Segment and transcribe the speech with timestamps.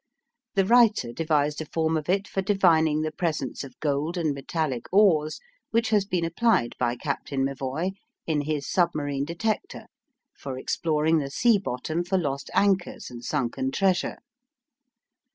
[0.55, 4.91] The writer devised a form of it for "divining" the presence of gold and metallic
[4.91, 5.39] ores
[5.69, 7.91] which has been applied by Captain M'Evoy
[8.25, 9.85] in his "submarine detector"
[10.35, 14.17] for exploring the sea bottom for lost anchors and sunken treasure.